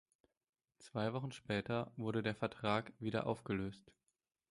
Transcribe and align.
Zwei 0.79 1.13
Wochen 1.13 1.31
später 1.31 1.91
wurde 1.95 2.23
der 2.23 2.33
Vertrag 2.33 2.91
wieder 2.97 3.27
aufgelöst. 3.27 3.91